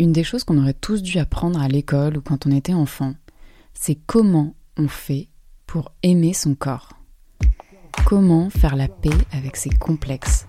[0.00, 3.12] Une des choses qu'on aurait tous dû apprendre à l'école ou quand on était enfant,
[3.74, 5.28] c'est comment on fait
[5.66, 6.94] pour aimer son corps.
[8.06, 10.46] Comment faire la paix avec ses complexes.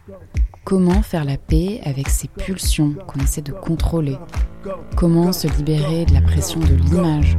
[0.64, 4.16] Comment faire la paix avec ses pulsions qu'on essaie de contrôler.
[4.95, 7.38] Comment se libérer de la pression de l'image.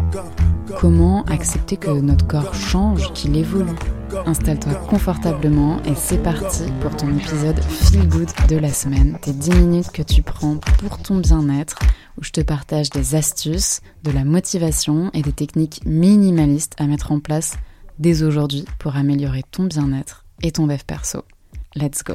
[0.79, 3.73] Comment accepter que notre corps change, qu'il évolue
[4.27, 9.19] Installe-toi confortablement et c'est parti pour ton épisode Feel Good de la semaine.
[9.21, 11.79] Tes 10 minutes que tu prends pour ton bien-être
[12.19, 17.13] où je te partage des astuces, de la motivation et des techniques minimalistes à mettre
[17.13, 17.57] en place
[17.99, 21.25] dès aujourd'hui pour améliorer ton bien-être et ton dev perso.
[21.75, 22.15] Let's go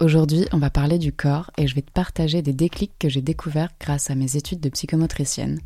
[0.00, 3.22] Aujourd'hui, on va parler du corps et je vais te partager des déclics que j'ai
[3.22, 5.60] découverts grâce à mes études de psychomotricienne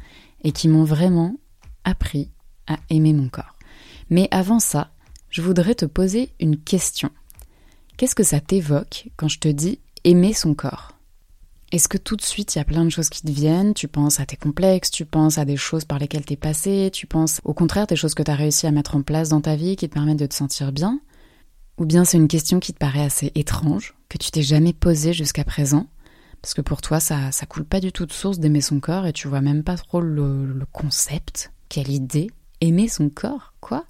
[0.45, 1.37] et qui m'ont vraiment
[1.85, 2.30] appris
[2.66, 3.57] à aimer mon corps.
[4.10, 4.91] Mais avant ça,
[5.30, 7.11] je voudrais te poser une question.
[7.97, 10.93] Qu'est-ce que ça t'évoque quand je te dis aimer son corps?
[11.73, 13.75] Est-ce que tout de suite il y a plein de choses qui te viennent?
[13.75, 17.07] Tu penses à tes complexes, tu penses à des choses par lesquelles t'es passé, tu
[17.07, 19.74] penses au contraire des choses que t'as réussi à mettre en place dans ta vie
[19.77, 21.01] qui te permettent de te sentir bien?
[21.79, 25.13] Ou bien c'est une question qui te paraît assez étrange, que tu t'es jamais posée
[25.13, 25.88] jusqu'à présent?
[26.41, 29.07] Parce que pour toi ça, ça coule pas du tout de source d'aimer son corps
[29.07, 32.30] et tu vois même pas trop le, le concept, quelle idée.
[32.60, 33.54] Aimer son corps?
[33.60, 33.85] Quoi?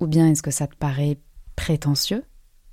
[0.00, 1.18] Ou bien est-ce que ça te paraît
[1.56, 2.24] prétentieux?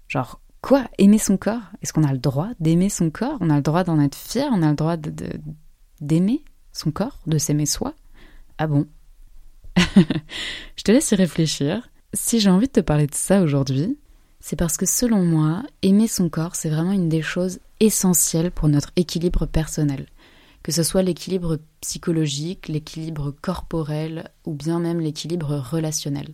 [0.08, 0.86] Genre Quoi?
[0.97, 1.61] Aimer son corps?
[1.81, 3.38] Est-ce qu'on a le droit d'aimer son corps?
[3.42, 4.50] On a le droit d'en être fier?
[4.52, 4.97] On a le droit
[6.02, 7.20] d'aimer son corps?
[7.28, 7.94] De s'aimer soi?
[8.58, 8.88] Ah bon?
[9.78, 11.89] Je te laisse y réfléchir.
[12.14, 13.98] Si j'ai envie de te parler de ça aujourd'hui,
[14.39, 18.70] c'est parce que selon moi, aimer son corps, c'est vraiment une des choses essentielles pour
[18.70, 20.08] notre équilibre personnel.
[20.64, 26.33] Que ce soit l'équilibre psychologique, l'équilibre corporel ou bien même l'équilibre relationnel.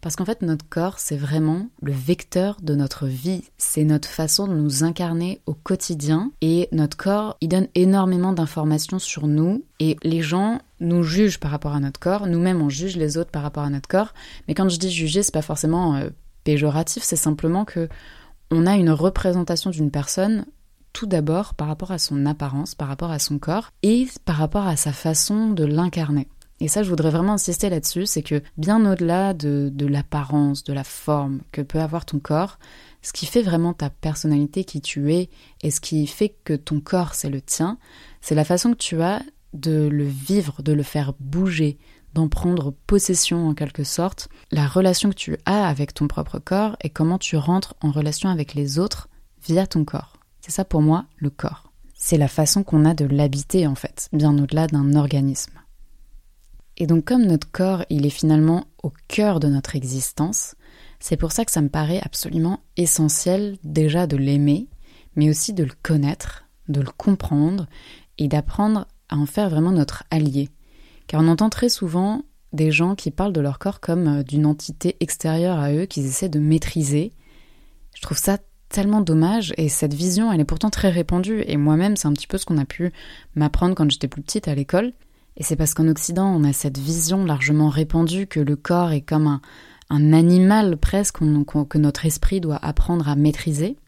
[0.00, 3.44] Parce qu'en fait, notre corps, c'est vraiment le vecteur de notre vie.
[3.58, 6.32] C'est notre façon de nous incarner au quotidien.
[6.40, 9.64] Et notre corps, il donne énormément d'informations sur nous.
[9.78, 12.26] Et les gens nous jugent par rapport à notre corps.
[12.26, 14.14] Nous-mêmes, on juge les autres par rapport à notre corps.
[14.48, 16.08] Mais quand je dis juger, c'est pas forcément euh,
[16.44, 17.02] péjoratif.
[17.02, 17.88] C'est simplement que
[18.50, 20.46] on a une représentation d'une personne
[20.92, 24.66] tout d'abord par rapport à son apparence, par rapport à son corps et par rapport
[24.66, 26.26] à sa façon de l'incarner.
[26.60, 30.74] Et ça, je voudrais vraiment insister là-dessus, c'est que bien au-delà de, de l'apparence, de
[30.74, 32.58] la forme que peut avoir ton corps,
[33.00, 35.30] ce qui fait vraiment ta personnalité, qui tu es,
[35.62, 37.78] et ce qui fait que ton corps, c'est le tien,
[38.20, 39.22] c'est la façon que tu as
[39.54, 41.78] de le vivre, de le faire bouger,
[42.14, 46.76] d'en prendre possession en quelque sorte, la relation que tu as avec ton propre corps
[46.82, 49.08] et comment tu rentres en relation avec les autres
[49.46, 50.14] via ton corps.
[50.40, 51.72] C'est ça pour moi le corps.
[51.94, 55.59] C'est la façon qu'on a de l'habiter en fait, bien au-delà d'un organisme.
[56.80, 60.56] Et donc comme notre corps, il est finalement au cœur de notre existence,
[60.98, 64.66] c'est pour ça que ça me paraît absolument essentiel déjà de l'aimer,
[65.14, 67.66] mais aussi de le connaître, de le comprendre
[68.16, 70.48] et d'apprendre à en faire vraiment notre allié.
[71.06, 72.22] Car on entend très souvent
[72.54, 76.06] des gens qui parlent de leur corps comme euh, d'une entité extérieure à eux qu'ils
[76.06, 77.12] essaient de maîtriser.
[77.94, 78.38] Je trouve ça
[78.70, 82.26] tellement dommage et cette vision elle est pourtant très répandue et moi-même c'est un petit
[82.26, 82.92] peu ce qu'on a pu
[83.34, 84.92] m'apprendre quand j'étais plus petite à l'école
[85.40, 89.00] et c'est parce qu'en Occident, on a cette vision largement répandue que le corps est
[89.00, 89.40] comme
[89.88, 93.78] un, animal presque que notre esprit doit apprendre à maîtriser.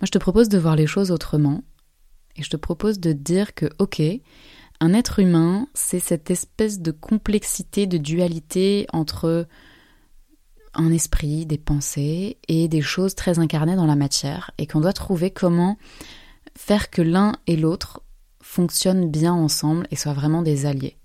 [0.00, 1.64] Moi, je te propose de voir les choses autrement.
[2.36, 4.00] Et je te propose de dire que, ok,
[4.78, 9.48] un être humain, c'est cette espèce de complexité, de dualité entre
[10.72, 14.92] un esprit, des pensées et des choses très incarnées dans la matière, et qu'on doit
[14.92, 15.78] trouver comment
[16.56, 18.02] faire que l'un et l'autre
[18.40, 20.96] fonctionnent bien ensemble et soient vraiment des alliés.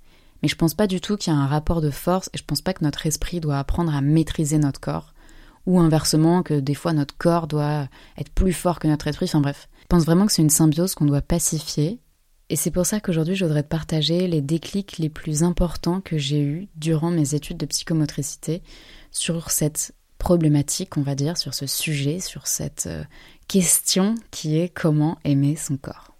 [0.42, 2.44] Mais je pense pas du tout qu'il y a un rapport de force et je
[2.44, 5.14] pense pas que notre esprit doit apprendre à maîtriser notre corps
[5.66, 7.88] ou inversement que des fois notre corps doit
[8.18, 9.26] être plus fort que notre esprit.
[9.26, 12.00] Enfin bref, je pense vraiment que c'est une symbiose qu'on doit pacifier.
[12.50, 16.18] Et c'est pour ça qu'aujourd'hui je voudrais te partager les déclics les plus importants que
[16.18, 18.62] j'ai eus durant mes études de psychomotricité
[19.12, 23.04] sur cette problématique, on va dire, sur ce sujet, sur cette euh,
[23.48, 26.15] question qui est comment aimer son corps.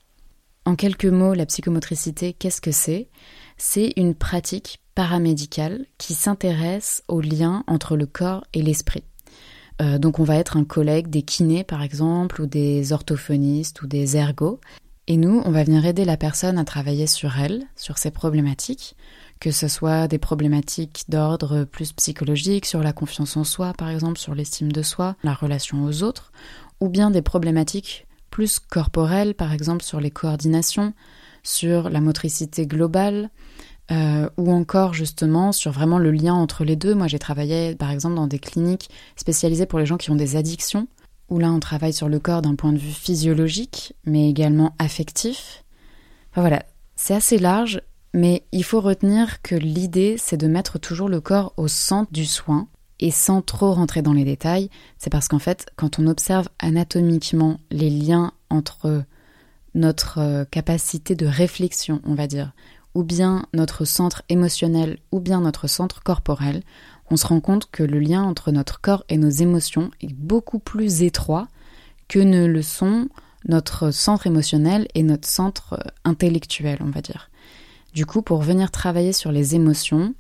[0.68, 3.10] En quelques mots, la psychomotricité, qu'est-ce que c'est?
[3.56, 9.04] C'est une pratique paramédicale qui s'intéresse au lien entre le corps et l'esprit.
[9.82, 13.88] Euh, donc on va être un collègue des kinés par exemple, ou des orthophonistes, ou
[13.88, 14.60] des ergots.
[15.06, 18.96] Et nous, on va venir aider la personne à travailler sur elle, sur ses problématiques,
[19.40, 24.18] que ce soit des problématiques d'ordre plus psychologique, sur la confiance en soi par exemple,
[24.18, 26.32] sur l'estime de soi, la relation aux autres,
[26.80, 30.94] ou bien des problématiques plus corporelle, par exemple sur les coordinations,
[31.42, 33.30] sur la motricité globale,
[33.92, 36.96] euh, ou encore justement sur vraiment le lien entre les deux.
[36.96, 40.36] Moi j'ai travaillé par exemple dans des cliniques spécialisées pour les gens qui ont des
[40.36, 40.90] addictions,
[41.30, 45.64] où là on travaille sur le corps d'un point de vue physiologique, mais également affectif.
[46.36, 46.66] Voilà,
[46.98, 47.80] C'est assez large,
[48.14, 52.26] mais il faut retenir que l'idée, c'est de mettre toujours le corps au centre du
[52.26, 52.68] soin.
[53.00, 57.60] Et sans trop rentrer dans les détails, c'est parce qu'en fait, quand on observe anatomiquement
[57.72, 59.04] les liens entre
[59.74, 62.54] notre euh, capacité de réflexion, on va dire,
[62.94, 66.64] ou bien notre centre émotionnel, ou bien notre centre corporel,
[67.12, 70.60] on se rend compte que le lien entre notre corps et nos émotions est beaucoup
[70.60, 71.50] plus étroit
[72.08, 73.10] que ne le sont
[73.48, 77.30] notre centre émotionnel et notre centre euh, intellectuel, on va dire.
[77.94, 80.16] Du coup, pour venir travailler sur les émotions,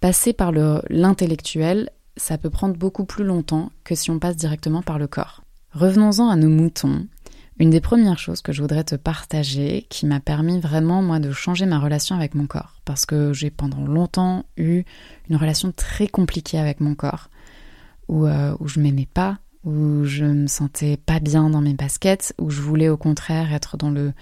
[0.00, 4.98] passer par l'intellectuel, ça peut prendre beaucoup plus longtemps que si on passe directement par
[4.98, 5.42] le corps.
[5.72, 7.06] Revenons-en à nos moutons.
[7.58, 11.32] Une des premières choses que je voudrais te partager, qui m'a permis vraiment moi de
[11.32, 14.84] changer ma relation avec mon corps, parce que j'ai pendant longtemps eu
[15.30, 17.30] une relation très compliquée avec mon corps,
[18.08, 22.50] où, euh, je m'aimais pas, où je me sentais pas bien dans mes baskets, où
[22.50, 24.12] je voulais au contraire être dans le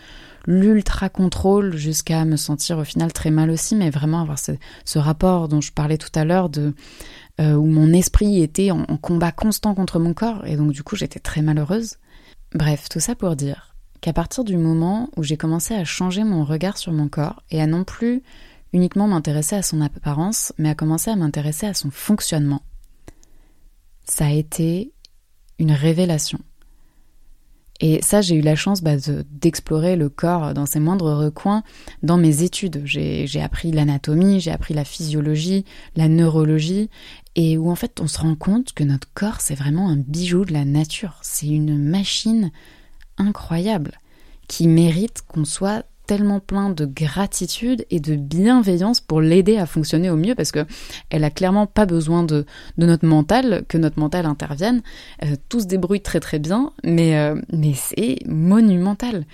[0.46, 5.49] l'ultra contrôle jusqu'à me sentir au final très mal aussi, mais vraiment avoir ce, rapport
[5.49, 6.75] dont je parlais tout à l'heure de
[7.40, 10.96] euh, où mon esprit était en, combat constant contre mon corps et donc du coup
[10.96, 11.96] j'étais très malheureuse.
[12.54, 16.44] Bref, tout ça pour dire qu'à partir du moment où j'ai commencé à changer mon
[16.44, 18.22] regard sur mon corps et à non plus
[18.72, 22.62] uniquement m'intéresser à son apparence, mais à commencer à m'intéresser à son fonctionnement,
[24.04, 24.92] ça a été
[25.58, 26.38] une révélation.
[27.81, 28.96] Et ça, j'ai eu la chance bah,
[29.31, 31.64] d'explorer le corps dans ses moindres recoins
[32.02, 32.82] dans mes études.
[32.84, 35.64] J'ai appris l'anatomie, j'ai appris la physiologie,
[35.96, 36.88] la neurologie,
[37.36, 40.44] et où en fait on se rend compte que notre corps, c'est vraiment un bijou
[40.44, 41.19] de la nature.
[41.22, 42.50] C'est une machine
[43.19, 43.98] incroyable
[44.48, 50.10] qui mérite qu'on soit tellement plein de gratitude et de bienveillance pour l'aider à fonctionner
[50.10, 50.66] au mieux parce que
[51.10, 52.44] elle a clairement pas besoin de,
[52.76, 54.82] notre mental, que notre mental intervienne.
[55.22, 59.25] Euh, tout se débrouille très très bien, mais, euh, mais c'est monumental.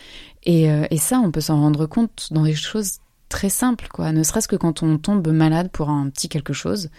[0.45, 2.99] Et, euh, et ça, on peut s'en rendre compte dans des choses
[3.29, 4.13] très simples, quoi.
[4.13, 6.91] Ne serait-ce que quand on tombe malade pour un petit quelque chose.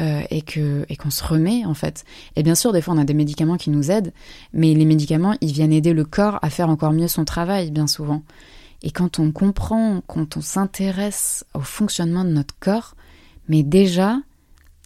[0.00, 2.04] Euh, et que et qu'on se remet en fait.
[2.36, 4.12] Et bien sûr, des fois, on a des médicaments qui nous aident,
[4.52, 7.88] mais les médicaments, ils viennent aider le corps à faire encore mieux son travail, bien
[7.88, 8.22] souvent.
[8.84, 12.94] Et quand on comprend, quand on s'intéresse au fonctionnement de notre corps,
[13.48, 14.18] mais déjà,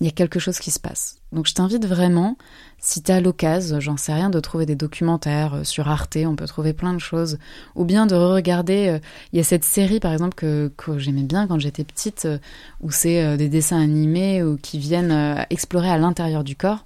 [0.02, 1.18] il y a quelque chose qui se passe.
[1.30, 2.36] Donc je t'invite vraiment,
[2.78, 6.34] si tu as l'occasion, j'en sais rien, de trouver des documentaires euh, sur Arte, on
[6.34, 7.38] peut trouver plein de choses,
[7.76, 8.98] ou bien de regarder, euh,
[9.32, 12.38] il y a cette série par exemple que, j'aimais bien quand j'étais petite, euh,
[12.80, 16.84] où c'est des dessins animés ou qui viennent explorer à l'intérieur du corps.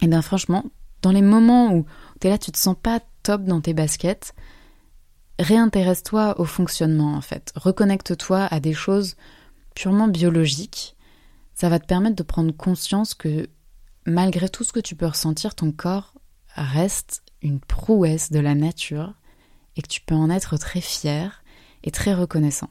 [0.00, 0.64] Et bien franchement,
[1.02, 1.84] dans les moments où
[2.22, 4.34] tu es là, tu te sens pas top dans tes baskets,
[5.38, 7.52] réintéresse-toi au fonctionnement en fait.
[7.54, 9.16] Reconnecte-toi à des choses
[9.74, 10.96] purement biologiques.
[11.54, 13.48] Ça va te permettre de prendre conscience que
[14.06, 16.14] malgré tout ce que tu peux ressentir, ton corps
[16.56, 19.14] reste une prouesse de la nature
[19.76, 21.42] et que tu peux en être très fier
[21.82, 22.70] et très reconnaissant.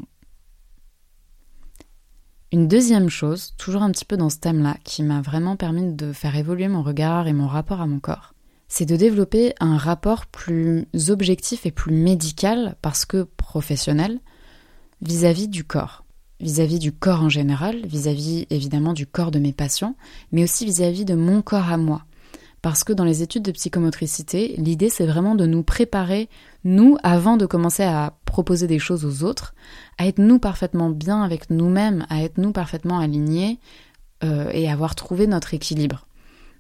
[2.51, 6.13] Une deuxième chose, toujours un petit peu dans ce thème-là, qui m'a vraiment permis de
[6.13, 8.35] faire évoluer mon regard et mon rapport à mon corps,
[8.67, 14.19] c'est de développer un rapport plus objectif et plus médical, parce que professionnel,
[15.01, 16.02] vis-à-vis du corps.
[16.43, 19.95] Vis-à-vis du corps en général, vis-à-vis évidemment du corps de mes patients,
[20.33, 22.03] mais aussi vis-à-vis de mon corps à moi.
[22.61, 26.27] Parce que dans les études de psychomotricité, l'idée c'est vraiment de nous préparer,
[26.65, 29.55] nous, avant de commencer à proposer des choses aux autres,
[29.97, 33.57] à être nous parfaitement bien avec nous-mêmes, à être nous parfaitement alignés
[34.25, 36.07] euh, et avoir trouvé notre équilibre.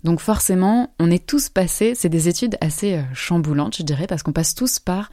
[0.05, 4.23] Donc forcément, on est tous passés, c'est des études assez euh, chamboulantes, je dirais, parce
[4.23, 5.11] qu'on passe tous par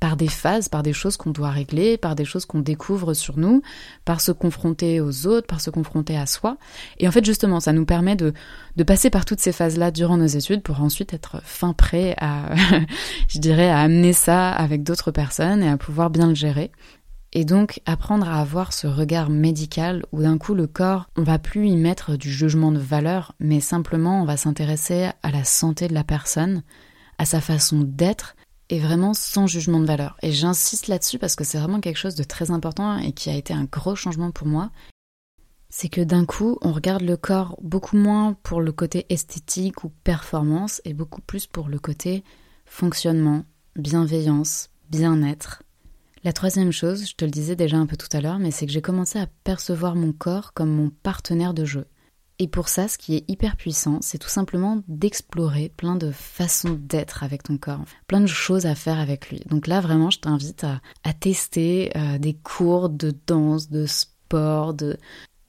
[0.00, 3.38] par des phases, par des choses qu'on doit régler, par des choses qu'on découvre sur
[3.38, 3.62] nous,
[4.04, 6.58] par se confronter aux autres, par se confronter à soi.
[6.98, 8.32] Et en fait, justement, ça nous permet de,
[8.76, 12.54] de passer par toutes ces phases-là durant nos études pour ensuite être fin prêt à,
[13.28, 16.70] je dirais, à amener ça avec d'autres personnes et à pouvoir bien le gérer.
[17.32, 21.38] Et donc apprendre à avoir ce regard médical où d'un coup le corps, on va
[21.38, 25.88] plus y mettre du jugement de valeur, mais simplement on va s'intéresser à la santé
[25.88, 26.62] de la personne,
[27.18, 28.36] à sa façon d'être,
[28.68, 30.16] et vraiment sans jugement de valeur.
[30.22, 33.34] Et j'insiste là-dessus parce que c'est vraiment quelque chose de très important et qui a
[33.34, 34.70] été un gros changement pour moi.
[35.68, 39.90] C'est que d'un coup, on regarde le corps beaucoup moins pour le côté esthétique ou
[40.04, 42.24] performance et beaucoup plus pour le côté
[42.64, 43.44] fonctionnement,
[43.76, 45.62] bienveillance, bien-être.
[46.24, 48.66] La troisième chose, je te le disais déjà un peu tout à l'heure, mais c'est
[48.66, 51.86] que j'ai commencé à percevoir mon corps comme mon partenaire de jeu.
[52.38, 56.78] Et pour ça, ce qui est hyper puissant, c'est tout simplement d'explorer plein de façons
[56.78, 59.40] d'être avec ton corps, plein de choses à faire avec lui.
[59.48, 60.80] Donc là, vraiment, je t'invite à,
[61.14, 64.98] tester euh, des cours de danse, de sport, de,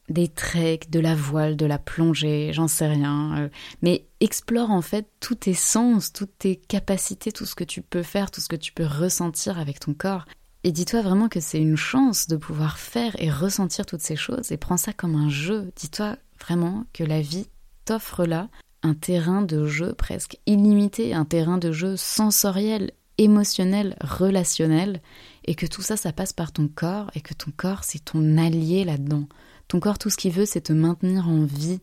[0.10, 3.38] des treks, de la voile, de la plongée, j'en sais rien.
[3.38, 3.50] Euh,
[3.82, 8.04] mais explore en fait tous tes sens, toutes tes capacités, tout ce que tu peux
[8.04, 10.26] faire, tout ce que tu peux ressentir avec ton corps.
[10.64, 14.52] Et dis-toi vraiment que c'est une chance de pouvoir faire et ressentir toutes ces choses
[14.52, 15.72] et prends ça comme un jeu.
[15.76, 17.48] Dis-toi vraiment que la vie
[17.86, 18.50] t'offre là
[18.84, 25.02] un terrain de jeu presque illimité, un terrain de jeu sensoriel, émotionnel, relationnel,
[25.46, 28.38] et que tout ça, ça passe par ton corps, et que ton corps, c'est ton
[28.38, 29.28] allié là-dedans.
[29.68, 31.80] Ton corps, tout ce qu'il veut, c'est te maintenir en vie,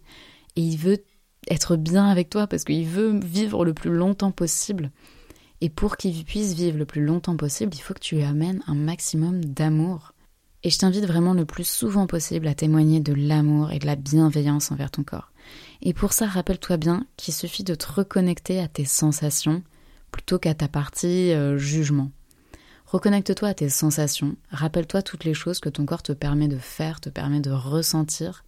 [0.56, 1.04] et il veut
[1.48, 4.90] être bien avec toi, parce qu'il veut vivre le plus longtemps possible.
[5.60, 8.62] Et pour qu'il puisse vivre le plus longtemps possible, il faut que tu lui amènes
[8.66, 10.13] un maximum d'amour.
[10.64, 13.96] Et je t'invite vraiment le plus souvent possible à témoigner de l'amour et de la
[13.96, 15.30] bienveillance envers ton corps.
[15.82, 19.62] Et pour ça, rappelle-toi bien qu'il suffit de te reconnecter à tes sensations
[20.10, 22.10] plutôt qu'à ta partie euh, jugement.
[22.86, 27.00] Reconnecte-toi à tes sensations, rappelle-toi toutes les choses que ton corps te permet de faire,
[27.00, 28.44] te permet de ressentir.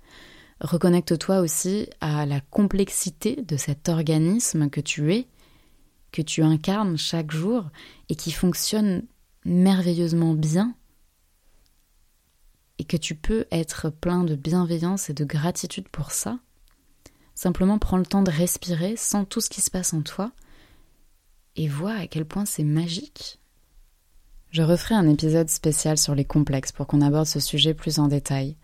[0.61, 5.27] Reconnecte-toi aussi à la complexité de cet organisme que tu es,
[6.13, 7.65] que tu incarnes chaque jour
[8.09, 9.03] et qui fonctionne
[9.45, 10.75] merveilleusement bien
[12.79, 16.39] et que tu peux être plein de bienveillance et de gratitude pour ça.
[17.35, 20.33] Simplement prends le temps de respirer, sans tout ce qui se passe en toi,
[21.57, 23.39] et vois à quel point c'est magique.
[24.51, 28.09] Je referai un épisode spécial sur les complexes pour qu'on aborde ce sujet plus en
[28.09, 28.57] détail.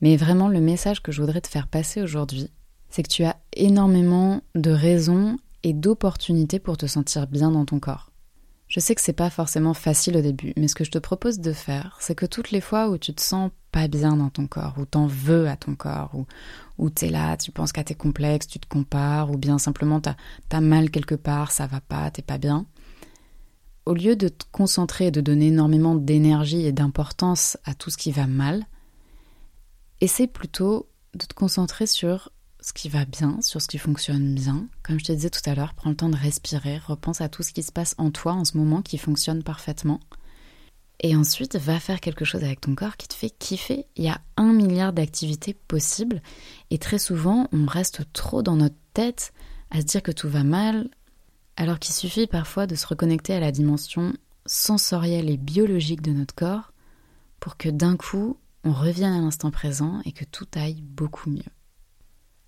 [0.00, 2.50] Mais vraiment, le message que je voudrais te faire passer aujourd'hui,
[2.90, 7.80] c'est que tu as énormément de raisons et d'opportunités pour te sentir bien dans ton
[7.80, 8.12] corps.
[8.68, 11.38] Je sais que c'est pas forcément facile au début, mais ce que je te propose
[11.38, 14.46] de faire, c'est que toutes les fois où tu te sens pas bien dans ton
[14.46, 16.26] corps, ou t'en veux à ton corps, ou,
[16.78, 20.16] ou t'es là, tu penses qu'à tes complexes, tu te compares, ou bien simplement t'as
[20.50, 22.66] as mal quelque part, ça va pas, t'es pas bien,
[23.88, 27.96] au lieu de te concentrer et de donner énormément d'énergie et d'importance à tout ce
[27.96, 28.66] qui va mal,
[30.00, 34.66] essaie plutôt de te concentrer sur ce qui va bien, sur ce qui fonctionne bien.
[34.82, 37.42] Comme je te disais tout à l'heure, prends le temps de respirer, repense à tout
[37.42, 40.00] ce qui se passe en toi en ce moment qui fonctionne parfaitement.
[41.00, 43.86] Et ensuite, va faire quelque chose avec ton corps qui te fait kiffer.
[43.96, 46.22] Il y a un milliard d'activités possibles
[46.70, 49.32] et très souvent, on reste trop dans notre tête
[49.70, 50.88] à se dire que tout va mal,
[51.56, 54.12] alors qu'il suffit parfois de se reconnecter à la dimension
[54.46, 56.72] sensorielle et biologique de notre corps
[57.38, 61.42] pour que d'un coup, on revienne à l'instant présent et que tout aille beaucoup mieux.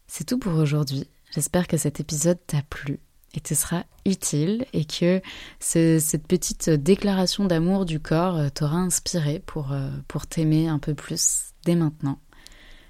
[0.07, 1.07] C'est tout pour aujourd'hui.
[1.30, 2.99] J'espère que cet épisode t'a plu
[3.35, 5.21] et te sera utile et que
[5.59, 10.95] cette petite déclaration d'amour du corps euh, t'aura inspiré pour, euh, pour t'aimer un peu
[10.95, 12.19] plus dès maintenant.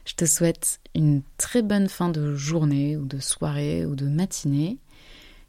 [0.04, 4.78] Je te souhaite une très bonne fin de journée ou de soirée ou de matinée.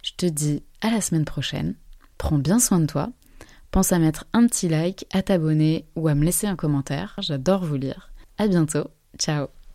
[0.04, 1.76] Je te dis à la semaine prochaine.
[2.18, 3.12] Prends bien soin de toi.
[3.72, 7.16] Pense à mettre un petit like, à t'abonner ou à me laisser un commentaire.
[7.20, 8.12] J'adore vous lire.
[8.38, 8.88] À bientôt.
[9.18, 9.48] Ciao.